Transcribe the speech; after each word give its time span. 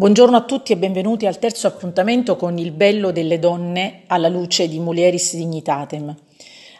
Buongiorno 0.00 0.34
a 0.34 0.44
tutti 0.44 0.72
e 0.72 0.78
benvenuti 0.78 1.26
al 1.26 1.38
terzo 1.38 1.66
appuntamento 1.66 2.36
con 2.36 2.56
il 2.56 2.70
bello 2.70 3.10
delle 3.10 3.38
donne 3.38 4.04
alla 4.06 4.28
luce 4.28 4.66
di 4.66 4.78
Mulieris 4.78 5.36
Dignitatem. 5.36 6.16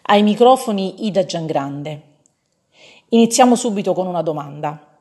Ai 0.05 0.23
microfoni 0.23 1.05
Ida 1.05 1.27
Giangrande. 1.27 2.03
Iniziamo 3.11 3.57
subito 3.57 3.93
con 3.93 4.07
una 4.07 4.23
domanda. 4.23 4.97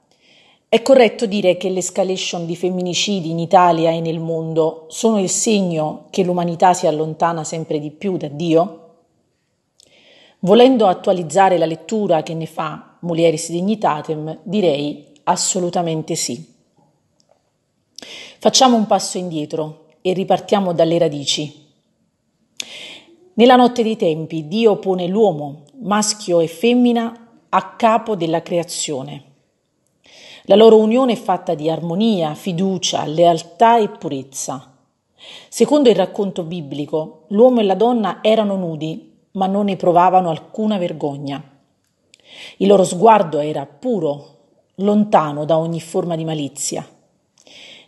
È 0.67 0.81
corretto 0.81 1.27
dire 1.27 1.55
che 1.55 1.69
l'escalation 1.69 2.45
di 2.45 2.57
femminicidi 2.57 3.29
in 3.29 3.39
Italia 3.39 3.91
e 3.91 4.01
nel 4.01 4.19
mondo 4.19 4.87
sono 4.89 5.17
il 5.21 5.29
segno 5.29 6.07
che 6.09 6.25
l'umanità 6.25 6.73
si 6.73 6.87
allontana 6.87 7.45
sempre 7.45 7.79
di 7.79 7.89
più 7.89 8.17
da 8.17 8.27
Dio? 8.27 8.95
Volendo 10.39 10.87
attualizzare 10.87 11.57
la 11.57 11.65
lettura 11.65 12.21
che 12.21 12.33
ne 12.33 12.47
fa 12.47 12.97
Mulieris 12.99 13.49
Dignitatem, 13.49 14.39
direi 14.43 15.05
assolutamente 15.23 16.15
sì. 16.15 16.57
Facciamo 18.39 18.75
un 18.75 18.85
passo 18.85 19.17
indietro 19.17 19.87
e 20.01 20.13
ripartiamo 20.13 20.73
dalle 20.73 20.97
radici. 20.97 21.67
Nella 23.33 23.55
notte 23.55 23.83
dei 23.83 23.95
tempi 23.95 24.47
Dio 24.47 24.77
pone 24.77 25.07
l'uomo, 25.07 25.63
maschio 25.81 26.39
e 26.39 26.47
femmina, 26.47 27.27
a 27.49 27.75
capo 27.75 28.15
della 28.15 28.41
creazione. 28.41 29.23
La 30.43 30.55
loro 30.55 30.77
unione 30.77 31.13
è 31.13 31.15
fatta 31.15 31.53
di 31.53 31.69
armonia, 31.69 32.33
fiducia, 32.33 33.05
lealtà 33.05 33.77
e 33.77 33.89
purezza. 33.89 34.75
Secondo 35.47 35.89
il 35.89 35.95
racconto 35.95 36.43
biblico, 36.43 37.25
l'uomo 37.29 37.59
e 37.59 37.63
la 37.63 37.75
donna 37.75 38.19
erano 38.21 38.55
nudi, 38.55 39.17
ma 39.31 39.47
non 39.47 39.65
ne 39.65 39.75
provavano 39.75 40.29
alcuna 40.29 40.77
vergogna. 40.77 41.41
Il 42.57 42.67
loro 42.67 42.83
sguardo 42.83 43.39
era 43.39 43.65
puro, 43.65 44.37
lontano 44.75 45.45
da 45.45 45.57
ogni 45.57 45.79
forma 45.81 46.15
di 46.15 46.25
malizia. 46.25 46.87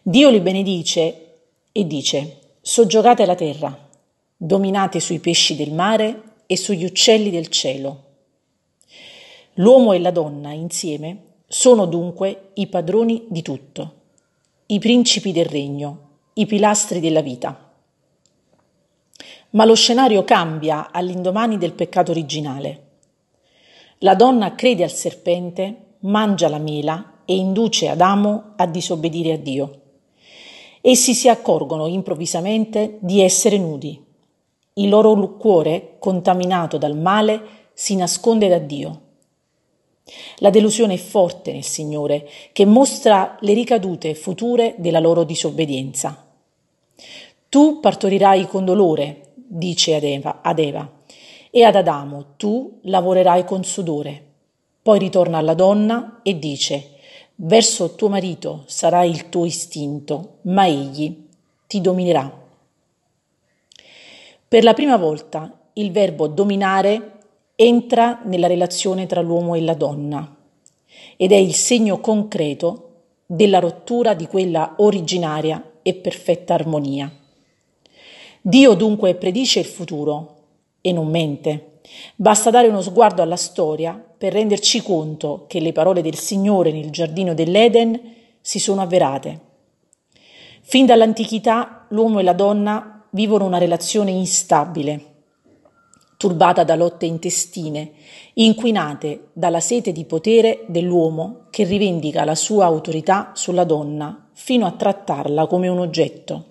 Dio 0.03 0.31
li 0.31 0.39
benedice 0.39 1.35
e 1.71 1.85
dice, 1.85 2.55
soggiogate 2.59 3.23
la 3.27 3.35
terra, 3.35 3.87
dominate 4.35 4.99
sui 4.99 5.19
pesci 5.19 5.55
del 5.55 5.71
mare 5.71 6.23
e 6.47 6.57
sugli 6.57 6.85
uccelli 6.85 7.29
del 7.29 7.49
cielo. 7.49 8.03
L'uomo 9.55 9.93
e 9.93 9.99
la 9.99 10.09
donna 10.09 10.53
insieme 10.53 11.35
sono 11.47 11.85
dunque 11.85 12.49
i 12.55 12.65
padroni 12.65 13.25
di 13.29 13.43
tutto, 13.43 13.93
i 14.65 14.79
principi 14.79 15.31
del 15.31 15.45
regno, 15.45 16.09
i 16.33 16.47
pilastri 16.47 16.99
della 16.99 17.21
vita. 17.21 17.71
Ma 19.51 19.65
lo 19.65 19.75
scenario 19.75 20.23
cambia 20.23 20.91
all'indomani 20.91 21.59
del 21.59 21.73
peccato 21.73 22.09
originale. 22.09 22.87
La 23.99 24.15
donna 24.15 24.55
crede 24.55 24.83
al 24.83 24.91
serpente, 24.91 25.97
mangia 25.99 26.49
la 26.49 26.57
mela 26.57 27.19
e 27.23 27.35
induce 27.35 27.87
Adamo 27.87 28.53
a 28.55 28.65
disobbedire 28.65 29.33
a 29.33 29.37
Dio. 29.37 29.80
Essi 30.81 31.13
si 31.13 31.29
accorgono 31.29 31.85
improvvisamente 31.85 32.97
di 33.01 33.21
essere 33.21 33.57
nudi. 33.57 34.03
Il 34.73 34.89
loro 34.89 35.37
cuore, 35.37 35.97
contaminato 35.99 36.77
dal 36.77 36.97
male, 36.97 37.69
si 37.73 37.95
nasconde 37.95 38.47
da 38.47 38.57
Dio. 38.57 39.01
La 40.37 40.49
delusione 40.49 40.95
è 40.95 40.97
forte 40.97 41.51
nel 41.51 41.63
Signore, 41.63 42.27
che 42.51 42.65
mostra 42.65 43.37
le 43.41 43.53
ricadute 43.53 44.15
future 44.15 44.75
della 44.79 44.99
loro 44.99 45.23
disobbedienza. 45.23 46.25
Tu 47.47 47.79
partorirai 47.79 48.47
con 48.47 48.65
dolore, 48.65 49.33
dice 49.35 49.95
ad 49.95 50.03
Eva, 50.03 50.41
ad 50.41 50.57
Eva, 50.57 50.89
e 51.51 51.63
ad 51.63 51.75
Adamo 51.75 52.33
tu 52.37 52.79
lavorerai 52.83 53.45
con 53.45 53.63
sudore. 53.63 54.29
Poi 54.81 54.97
ritorna 54.97 55.37
alla 55.37 55.53
donna 55.53 56.21
e 56.23 56.39
dice, 56.39 56.90
Verso 57.43 57.95
tuo 57.95 58.07
marito 58.07 58.65
sarà 58.67 59.03
il 59.03 59.29
tuo 59.29 59.45
istinto, 59.45 60.37
ma 60.43 60.67
egli 60.67 61.27
ti 61.65 61.81
dominerà. 61.81 62.31
Per 64.47 64.63
la 64.63 64.75
prima 64.75 64.95
volta 64.95 65.59
il 65.73 65.91
verbo 65.91 66.27
dominare 66.27 67.13
entra 67.55 68.21
nella 68.25 68.45
relazione 68.45 69.07
tra 69.07 69.21
l'uomo 69.21 69.55
e 69.55 69.61
la 69.61 69.73
donna 69.73 70.35
ed 71.17 71.31
è 71.31 71.35
il 71.35 71.55
segno 71.55 71.99
concreto 71.99 72.89
della 73.25 73.57
rottura 73.57 74.13
di 74.13 74.27
quella 74.27 74.75
originaria 74.77 75.77
e 75.81 75.95
perfetta 75.95 76.53
armonia. 76.53 77.11
Dio 78.39 78.73
dunque 78.75 79.15
predice 79.15 79.59
il 79.59 79.65
futuro 79.65 80.35
e 80.79 80.91
non 80.91 81.07
mente. 81.07 81.70
Basta 82.15 82.49
dare 82.49 82.67
uno 82.67 82.81
sguardo 82.81 83.21
alla 83.21 83.35
storia 83.35 83.93
per 84.17 84.33
renderci 84.33 84.81
conto 84.81 85.45
che 85.47 85.59
le 85.59 85.71
parole 85.71 86.01
del 86.01 86.15
Signore 86.15 86.71
nel 86.71 86.89
giardino 86.89 87.33
dell'Eden 87.33 87.99
si 88.39 88.59
sono 88.59 88.81
avverate. 88.81 89.39
Fin 90.61 90.85
dall'antichità 90.85 91.85
l'uomo 91.89 92.19
e 92.19 92.23
la 92.23 92.33
donna 92.33 93.05
vivono 93.11 93.45
una 93.45 93.57
relazione 93.57 94.11
instabile, 94.11 95.05
turbata 96.17 96.63
da 96.63 96.75
lotte 96.75 97.05
intestine, 97.05 97.93
inquinate 98.35 99.29
dalla 99.33 99.59
sete 99.59 99.91
di 99.91 100.05
potere 100.05 100.63
dell'uomo 100.67 101.47
che 101.49 101.63
rivendica 101.63 102.23
la 102.23 102.35
sua 102.35 102.65
autorità 102.65 103.31
sulla 103.33 103.63
donna 103.63 104.29
fino 104.33 104.65
a 104.65 104.71
trattarla 104.71 105.47
come 105.47 105.67
un 105.67 105.79
oggetto. 105.79 106.50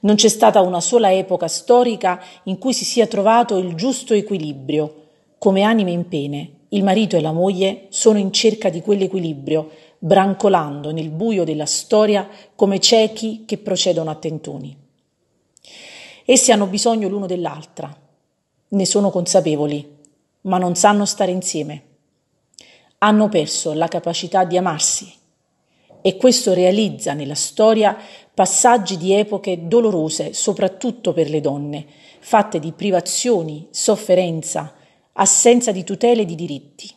Non 0.00 0.14
c'è 0.14 0.28
stata 0.28 0.62
una 0.62 0.80
sola 0.80 1.12
epoca 1.12 1.46
storica 1.46 2.22
in 2.44 2.58
cui 2.58 2.72
si 2.72 2.84
sia 2.84 3.06
trovato 3.06 3.58
il 3.58 3.74
giusto 3.74 4.14
equilibrio. 4.14 5.08
Come 5.36 5.62
anime 5.62 5.90
in 5.90 6.08
pene, 6.08 6.52
il 6.68 6.82
marito 6.82 7.16
e 7.16 7.20
la 7.20 7.32
moglie 7.32 7.86
sono 7.90 8.18
in 8.18 8.32
cerca 8.32 8.70
di 8.70 8.80
quell'equilibrio, 8.80 9.70
brancolando 9.98 10.90
nel 10.90 11.10
buio 11.10 11.44
della 11.44 11.66
storia 11.66 12.26
come 12.54 12.80
ciechi 12.80 13.44
che 13.44 13.58
procedono 13.58 14.08
a 14.08 14.14
tentoni. 14.14 14.74
Essi 16.24 16.52
hanno 16.52 16.66
bisogno 16.66 17.08
l'uno 17.08 17.26
dell'altra, 17.26 17.94
ne 18.68 18.86
sono 18.86 19.10
consapevoli, 19.10 19.98
ma 20.42 20.56
non 20.56 20.76
sanno 20.76 21.04
stare 21.04 21.30
insieme. 21.30 21.82
Hanno 22.98 23.28
perso 23.28 23.74
la 23.74 23.88
capacità 23.88 24.44
di 24.44 24.56
amarsi 24.56 25.18
e 26.02 26.16
questo 26.16 26.54
realizza 26.54 27.12
nella 27.12 27.34
storia 27.34 27.96
passaggi 28.32 28.96
di 28.96 29.12
epoche 29.12 29.66
dolorose, 29.66 30.32
soprattutto 30.32 31.12
per 31.12 31.28
le 31.28 31.40
donne, 31.40 31.86
fatte 32.20 32.58
di 32.58 32.72
privazioni, 32.72 33.66
sofferenza, 33.70 34.74
assenza 35.12 35.72
di 35.72 35.84
tutele 35.84 36.22
e 36.22 36.24
di 36.24 36.34
diritti. 36.34 36.90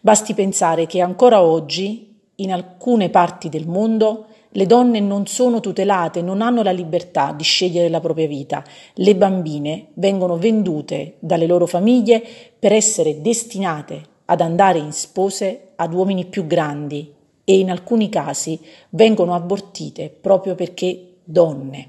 Basti 0.00 0.34
pensare 0.34 0.86
che 0.86 1.00
ancora 1.00 1.42
oggi, 1.42 2.18
in 2.36 2.52
alcune 2.52 3.10
parti 3.10 3.48
del 3.48 3.66
mondo, 3.66 4.26
le 4.54 4.66
donne 4.66 5.00
non 5.00 5.26
sono 5.26 5.60
tutelate, 5.60 6.20
non 6.20 6.42
hanno 6.42 6.62
la 6.62 6.72
libertà 6.72 7.32
di 7.32 7.42
scegliere 7.42 7.88
la 7.88 8.00
propria 8.00 8.26
vita. 8.26 8.62
Le 8.94 9.16
bambine 9.16 9.88
vengono 9.94 10.36
vendute 10.36 11.16
dalle 11.20 11.46
loro 11.46 11.66
famiglie 11.66 12.22
per 12.58 12.72
essere 12.72 13.22
destinate 13.22 14.02
ad 14.26 14.40
andare 14.42 14.78
in 14.78 14.92
spose 14.92 15.72
ad 15.76 15.94
uomini 15.94 16.26
più 16.26 16.46
grandi, 16.46 17.12
e 17.44 17.58
in 17.58 17.70
alcuni 17.70 18.08
casi 18.08 18.58
vengono 18.90 19.34
abortite 19.34 20.08
proprio 20.08 20.54
perché 20.54 21.16
donne. 21.24 21.88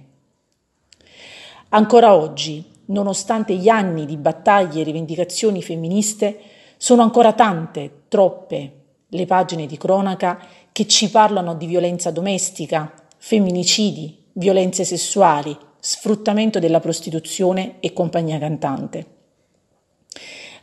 Ancora 1.69 2.15
oggi, 2.15 2.63
nonostante 2.85 3.55
gli 3.55 3.69
anni 3.69 4.05
di 4.05 4.17
battaglie 4.17 4.81
e 4.81 4.83
rivendicazioni 4.83 5.61
femministe, 5.61 6.39
sono 6.77 7.01
ancora 7.01 7.33
tante, 7.33 8.03
troppe, 8.07 8.71
le 9.07 9.25
pagine 9.25 9.65
di 9.65 9.77
cronaca 9.77 10.39
che 10.71 10.87
ci 10.87 11.09
parlano 11.09 11.55
di 11.55 11.65
violenza 11.65 12.11
domestica, 12.11 12.91
femminicidi, 13.17 14.23
violenze 14.33 14.83
sessuali, 14.83 15.55
sfruttamento 15.79 16.59
della 16.59 16.79
prostituzione 16.79 17.75
e 17.79 17.93
compagnia 17.93 18.39
cantante. 18.39 19.05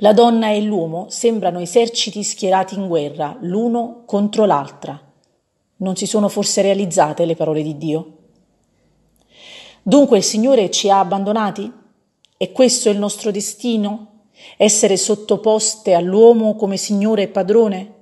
La 0.02 0.14
donna 0.14 0.50
e 0.50 0.62
l'uomo 0.62 1.08
sembrano 1.11 1.61
eserciti 1.61 2.23
schierati 2.23 2.75
in 2.75 2.88
guerra, 2.88 3.37
l'uno 3.41 4.05
contro 4.06 4.47
l'altra. 4.47 4.99
Non 5.76 5.94
si 5.94 6.06
sono 6.06 6.31
forse 6.31 6.62
realizzate 6.62 7.26
le 7.26 7.37
parole 7.37 7.62
di 7.62 7.76
Dio? 7.76 8.17
Dunque 9.82 10.17
il 10.17 10.25
Signore 10.25 10.70
ci 10.70 10.88
ha 10.88 11.00
abbandonati? 11.00 11.70
E 12.38 12.52
questo 12.52 12.88
è 12.88 12.93
il 12.93 12.99
nostro 12.99 13.31
destino? 13.31 14.23
Essere 14.56 14.97
sottoposte 14.97 15.93
all'uomo 15.93 16.56
come 16.56 16.79
Signore 16.79 17.25
e 17.25 17.29
Padrone? 17.29 17.94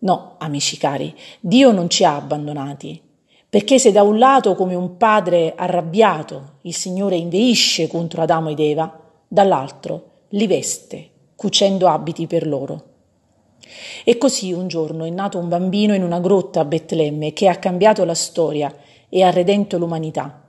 No, 0.00 0.34
amici 0.36 0.76
cari, 0.76 1.16
Dio 1.40 1.72
non 1.72 1.88
ci 1.88 2.04
ha 2.04 2.16
abbandonati, 2.16 3.00
perché 3.48 3.78
se 3.78 3.92
da 3.92 4.02
un 4.02 4.18
lato 4.18 4.54
come 4.54 4.74
un 4.74 4.98
padre 4.98 5.54
arrabbiato 5.56 6.56
il 6.62 6.74
Signore 6.74 7.16
inveisce 7.16 7.86
contro 7.86 8.20
Adamo 8.20 8.50
ed 8.50 8.60
Eva, 8.60 9.00
dall'altro 9.26 10.10
li 10.34 10.46
veste, 10.46 11.10
cucendo 11.36 11.88
abiti 11.88 12.26
per 12.26 12.46
loro. 12.46 12.90
E 14.04 14.18
così 14.18 14.52
un 14.52 14.68
giorno 14.68 15.04
è 15.04 15.10
nato 15.10 15.38
un 15.38 15.48
bambino 15.48 15.94
in 15.94 16.02
una 16.02 16.20
grotta 16.20 16.60
a 16.60 16.64
Betlemme 16.64 17.32
che 17.32 17.48
ha 17.48 17.56
cambiato 17.56 18.04
la 18.04 18.14
storia 18.14 18.74
e 19.08 19.22
ha 19.22 19.30
redento 19.30 19.78
l'umanità. 19.78 20.46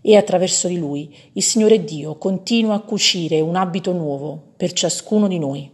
E 0.00 0.16
attraverso 0.16 0.68
di 0.68 0.78
lui 0.78 1.14
il 1.32 1.42
Signore 1.42 1.84
Dio 1.84 2.16
continua 2.16 2.74
a 2.74 2.80
cucire 2.80 3.40
un 3.40 3.56
abito 3.56 3.92
nuovo 3.92 4.52
per 4.56 4.72
ciascuno 4.72 5.28
di 5.28 5.38
noi. 5.38 5.70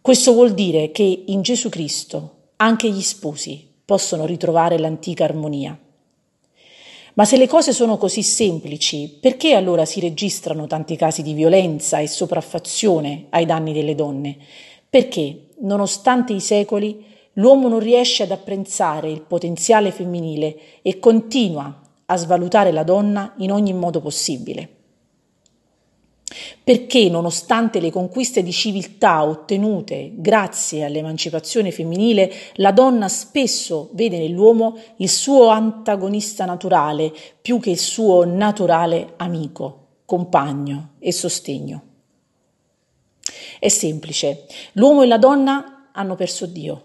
Questo 0.00 0.32
vuol 0.32 0.52
dire 0.52 0.90
che 0.90 1.24
in 1.26 1.42
Gesù 1.42 1.68
Cristo 1.68 2.50
anche 2.56 2.90
gli 2.90 3.02
sposi 3.02 3.68
possono 3.84 4.26
ritrovare 4.26 4.78
l'antica 4.78 5.24
armonia. 5.24 5.78
Ma 7.14 7.26
se 7.26 7.36
le 7.36 7.46
cose 7.46 7.72
sono 7.72 7.98
così 7.98 8.22
semplici, 8.22 9.18
perché 9.20 9.52
allora 9.52 9.84
si 9.84 10.00
registrano 10.00 10.66
tanti 10.66 10.96
casi 10.96 11.22
di 11.22 11.34
violenza 11.34 11.98
e 11.98 12.06
sopraffazione 12.06 13.26
ai 13.28 13.44
danni 13.44 13.74
delle 13.74 13.94
donne? 13.94 14.38
Perché, 14.88 15.48
nonostante 15.60 16.32
i 16.32 16.40
secoli, 16.40 17.04
l'uomo 17.34 17.68
non 17.68 17.80
riesce 17.80 18.22
ad 18.22 18.30
apprezzare 18.30 19.10
il 19.10 19.20
potenziale 19.20 19.90
femminile 19.90 20.56
e 20.80 20.98
continua 20.98 21.80
a 22.06 22.16
svalutare 22.16 22.72
la 22.72 22.82
donna 22.82 23.34
in 23.38 23.52
ogni 23.52 23.74
modo 23.74 24.00
possibile. 24.00 24.81
Perché, 26.64 27.08
nonostante 27.08 27.80
le 27.80 27.90
conquiste 27.90 28.40
di 28.42 28.52
civiltà 28.52 29.24
ottenute 29.24 30.12
grazie 30.14 30.84
all'emancipazione 30.84 31.72
femminile, 31.72 32.32
la 32.54 32.70
donna 32.70 33.08
spesso 33.08 33.90
vede 33.94 34.18
nell'uomo 34.18 34.78
il 34.98 35.08
suo 35.08 35.48
antagonista 35.48 36.44
naturale 36.44 37.12
più 37.40 37.58
che 37.58 37.70
il 37.70 37.78
suo 37.78 38.24
naturale 38.24 39.14
amico, 39.16 39.86
compagno 40.04 40.90
e 41.00 41.10
sostegno. 41.10 41.82
È 43.58 43.68
semplice, 43.68 44.46
l'uomo 44.74 45.02
e 45.02 45.06
la 45.06 45.18
donna 45.18 45.88
hanno 45.92 46.14
perso 46.14 46.46
Dio. 46.46 46.84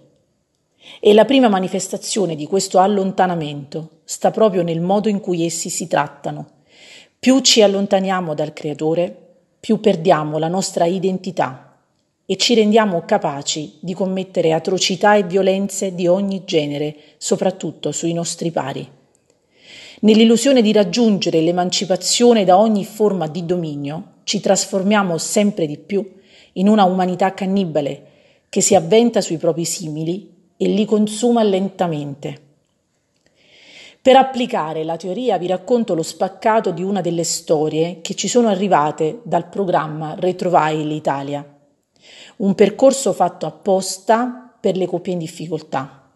E 1.00 1.14
la 1.14 1.26
prima 1.26 1.50
manifestazione 1.50 2.36
di 2.36 2.48
questo 2.48 2.80
allontanamento 2.80 4.00
sta 4.06 4.32
proprio 4.32 4.64
nel 4.64 4.80
modo 4.80 5.08
in 5.08 5.20
cui 5.20 5.46
essi 5.46 5.70
si 5.70 5.86
trattano. 5.86 6.50
Più 7.20 7.42
ci 7.42 7.62
allontaniamo 7.62 8.34
dal 8.34 8.54
Creatore, 8.54 9.27
più 9.60 9.80
perdiamo 9.80 10.38
la 10.38 10.48
nostra 10.48 10.86
identità 10.86 11.78
e 12.26 12.36
ci 12.36 12.54
rendiamo 12.56 13.04
capaci 13.06 13.78
di 13.80 13.94
commettere 13.94 14.52
atrocità 14.52 15.16
e 15.16 15.24
violenze 15.24 15.96
di 15.96 16.08
ogni 16.08 16.44
genere, 16.46 16.96
soprattutto 17.18 17.92
sui 17.92 18.14
nostri 18.14 18.52
pari. 18.52 18.88
Nell'illusione 20.02 20.62
di 20.62 20.72
raggiungere 20.72 21.42
l'emancipazione 21.42 22.44
da 22.44 22.60
ogni 22.60 22.86
forma 22.86 23.28
di 23.28 23.46
dominio, 23.46 24.16
ci 24.24 24.40
trasformiamo 24.40 25.18
sempre 25.18 25.66
di 25.66 25.78
più 25.78 26.06
in 26.54 26.68
una 26.68 26.84
umanità 26.84 27.34
cannibale 27.34 28.04
che 28.50 28.62
si 28.62 28.76
avventa 28.76 29.22
sui 29.22 29.38
propri 29.38 29.66
simili 29.66 30.34
e 30.58 30.68
li 30.68 30.86
consuma 30.86 31.44
lentamente. 31.44 32.47
Per 34.08 34.16
applicare 34.16 34.86
la 34.86 34.96
teoria 34.96 35.38
vi 35.38 35.48
racconto 35.48 35.94
lo 35.94 36.02
spaccato 36.02 36.72
di 36.72 36.82
una 36.82 37.02
delle 37.02 37.26
storie 37.26 38.00
che 38.00 38.14
ci 38.14 38.30
sono 38.30 38.48
arrivate 38.48 39.20
dal 39.24 39.50
programma 39.50 40.16
Retrovai 40.18 40.88
l'Italia, 40.88 41.46
un 42.38 42.56
percorso 42.56 43.12
fatto 43.12 43.46
apposta 43.46 44.56
per 44.62 44.78
le 44.78 44.86
coppie 44.86 45.12
in 45.12 45.20
difficoltà. 45.20 46.10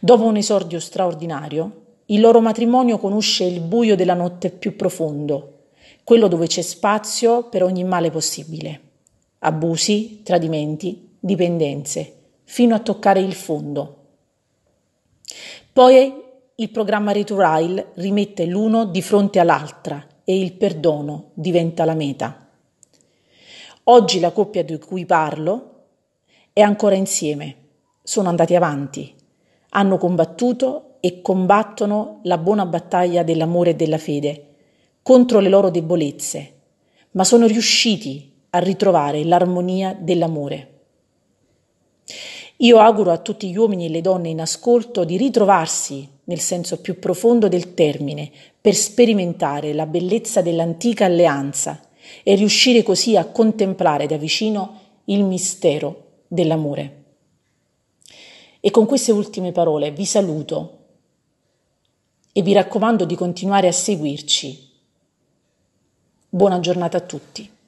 Dopo 0.00 0.24
un 0.24 0.36
esordio 0.36 0.80
straordinario, 0.80 1.84
il 2.04 2.20
loro 2.20 2.42
matrimonio 2.42 2.98
conosce 2.98 3.44
il 3.44 3.62
buio 3.62 3.96
della 3.96 4.12
notte 4.12 4.50
più 4.50 4.76
profondo, 4.76 5.68
quello 6.04 6.28
dove 6.28 6.46
c'è 6.46 6.60
spazio 6.60 7.44
per 7.44 7.62
ogni 7.62 7.84
male 7.84 8.10
possibile. 8.10 8.80
Abusi, 9.38 10.20
tradimenti, 10.22 11.16
dipendenze, 11.20 12.16
fino 12.44 12.74
a 12.74 12.80
toccare 12.80 13.20
il 13.20 13.32
fondo. 13.32 13.96
Poi 15.72 16.28
il 16.60 16.68
programma 16.68 17.12
Returail 17.12 17.92
rimette 17.94 18.44
l'uno 18.44 18.84
di 18.84 19.00
fronte 19.00 19.38
all'altra 19.38 20.06
e 20.22 20.38
il 20.38 20.52
perdono 20.52 21.30
diventa 21.32 21.86
la 21.86 21.94
meta. 21.94 22.48
Oggi 23.84 24.20
la 24.20 24.30
coppia 24.30 24.62
di 24.62 24.78
cui 24.78 25.06
parlo 25.06 25.84
è 26.52 26.60
ancora 26.60 26.96
insieme, 26.96 27.56
sono 28.02 28.28
andati 28.28 28.54
avanti, 28.54 29.14
hanno 29.70 29.96
combattuto 29.96 30.96
e 31.00 31.22
combattono 31.22 32.20
la 32.24 32.36
buona 32.36 32.66
battaglia 32.66 33.22
dell'amore 33.22 33.70
e 33.70 33.74
della 33.74 33.98
fede 33.98 34.44
contro 35.02 35.38
le 35.40 35.48
loro 35.48 35.70
debolezze, 35.70 36.52
ma 37.12 37.24
sono 37.24 37.46
riusciti 37.46 38.34
a 38.50 38.58
ritrovare 38.58 39.24
l'armonia 39.24 39.96
dell'amore. 39.98 40.79
Io 42.62 42.78
auguro 42.78 43.10
a 43.10 43.18
tutti 43.18 43.50
gli 43.50 43.56
uomini 43.56 43.86
e 43.86 43.88
le 43.88 44.02
donne 44.02 44.28
in 44.28 44.40
ascolto 44.40 45.04
di 45.04 45.16
ritrovarsi 45.16 46.06
nel 46.24 46.40
senso 46.40 46.78
più 46.80 46.98
profondo 46.98 47.48
del 47.48 47.72
termine 47.72 48.30
per 48.60 48.74
sperimentare 48.74 49.72
la 49.72 49.86
bellezza 49.86 50.42
dell'antica 50.42 51.06
alleanza 51.06 51.80
e 52.22 52.34
riuscire 52.34 52.82
così 52.82 53.16
a 53.16 53.24
contemplare 53.24 54.06
da 54.06 54.18
vicino 54.18 54.78
il 55.04 55.24
mistero 55.24 56.24
dell'amore. 56.28 57.04
E 58.60 58.70
con 58.70 58.84
queste 58.84 59.10
ultime 59.10 59.52
parole 59.52 59.90
vi 59.90 60.04
saluto 60.04 60.78
e 62.30 62.42
vi 62.42 62.52
raccomando 62.52 63.06
di 63.06 63.14
continuare 63.14 63.68
a 63.68 63.72
seguirci. 63.72 64.68
Buona 66.28 66.60
giornata 66.60 66.98
a 66.98 67.00
tutti. 67.00 67.58